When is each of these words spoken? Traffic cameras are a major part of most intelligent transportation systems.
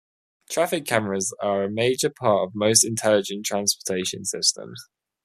Traffic 0.49 0.87
cameras 0.87 1.31
are 1.43 1.63
a 1.63 1.69
major 1.69 2.09
part 2.09 2.47
of 2.47 2.55
most 2.55 2.83
intelligent 2.83 3.45
transportation 3.45 4.25
systems. 4.25 4.87